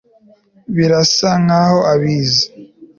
[0.75, 2.45] Birasa nkaho abizi